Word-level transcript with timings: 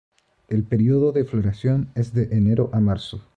El 0.47 0.63
período 0.63 1.11
de 1.11 1.25
floración 1.25 1.91
es 1.93 2.11
de 2.11 2.35
enero 2.35 2.71
a 2.73 2.79
marzo. 2.79 3.21